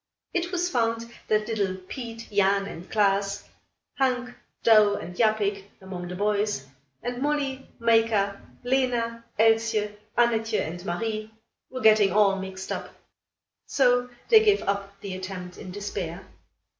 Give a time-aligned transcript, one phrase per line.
[0.33, 3.47] It was found that little Piet, Jan and Klaas,
[3.99, 6.65] Hank, Douw and Japik, among the boys;
[7.03, 11.29] and Molly, Mayka, Lena, Elsje, Annatje and Marie
[11.69, 12.95] were getting all mixed up.
[13.67, 16.25] So they gave up the attempt in despair.